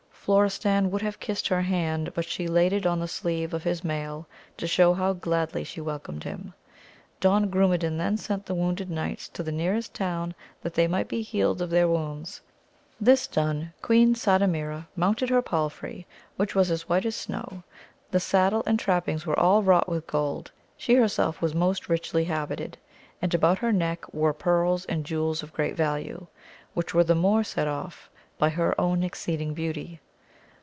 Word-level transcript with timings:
Florestan 0.23 0.91
would 0.91 1.01
have 1.01 1.19
kissed 1.19 1.47
her 1.47 1.63
hand, 1.63 2.13
but 2.13 2.23
she 2.25 2.47
laid 2.47 2.71
it 2.73 2.85
on 2.85 2.99
the 2.99 3.07
sleeve 3.07 3.55
of 3.55 3.63
his 3.63 3.83
mail, 3.83 4.27
to 4.55 4.67
show 4.67 4.93
how 4.93 5.13
gladly 5.13 5.63
she 5.63 5.81
welcomed 5.81 6.23
him. 6.23 6.53
Don 7.19 7.49
Grumedan 7.49 7.97
then 7.97 8.17
sent 8.17 8.45
the 8.45 8.53
wounded 8.53 8.91
knights 8.91 9.27
to 9.29 9.41
the 9.41 9.51
nearest 9.51 9.95
town 9.95 10.35
that 10.61 10.75
they 10.75 10.87
might 10.87 11.07
be 11.07 11.23
healed 11.23 11.59
of 11.59 11.71
their 11.71 11.87
wounds; 11.87 12.39
this 12.99 13.25
done 13.25 13.73
Queen 13.81 14.13
Sardamira 14.13 14.85
mounted 14.95 15.27
her 15.31 15.41
pal 15.41 15.69
frey, 15.71 16.05
which 16.35 16.53
was 16.53 16.69
as 16.69 16.87
white 16.87 17.03
as 17.07 17.15
snow, 17.15 17.63
the 18.11 18.19
saddle 18.19 18.61
and 18.67 18.77
trap 18.79 19.07
pings 19.07 19.25
were 19.25 19.37
all 19.39 19.63
wrought 19.63 19.89
with 19.89 20.05
gold, 20.05 20.51
she 20.77 20.93
herself 20.93 21.41
"was 21.41 21.55
most 21.55 21.89
richly 21.89 22.25
habited, 22.25 22.77
and 23.23 23.33
about 23.33 23.57
her 23.57 23.73
neck 23.73 24.05
were 24.13 24.33
pearls 24.33 24.85
and 24.85 25.03
jewels 25.05 25.41
of 25.41 25.51
great 25.51 25.75
value, 25.75 26.27
which 26.75 26.93
were 26.93 27.03
the 27.03 27.15
more 27.15 27.43
set 27.43 27.67
off 27.67 28.07
by 28.37 28.49
her 28.49 28.79
own 28.79 29.01
exceeding 29.01 29.55
beauty. 29.55 29.99